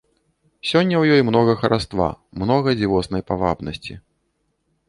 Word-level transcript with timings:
Сёння 0.69 0.95
ў 0.99 1.03
ёй 1.17 1.21
многа 1.29 1.53
хараства, 1.61 2.09
многа 2.45 2.69
дзівоснай 2.81 3.21
павабнасці. 3.29 3.93